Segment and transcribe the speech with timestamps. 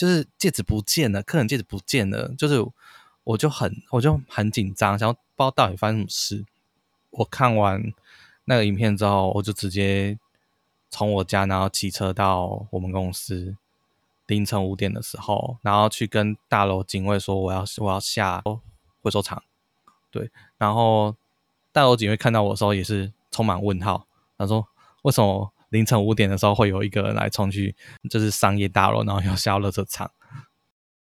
[0.00, 2.66] 就是戒指不见了，客人戒指不见了，就是
[3.22, 6.46] 我就很我就很紧张，想要不知道到底发生什么事。
[7.10, 7.92] 我看完
[8.46, 10.18] 那个影片之后，我就直接
[10.88, 13.54] 从我家，然后骑车到我们公司，
[14.26, 18.42] 凌晨五点的时候，然后去跟大楼警卫说我要我要下
[19.02, 19.42] 回收场。
[20.10, 21.14] 对，然后
[21.72, 24.06] 大楼警卫看到我的时候也是充满问号，
[24.38, 24.66] 他说
[25.02, 25.52] 为什么？
[25.70, 27.74] 凌晨五点的时候，会有一个人来冲去，
[28.10, 30.10] 就是商业大楼，然后要下垃圾场。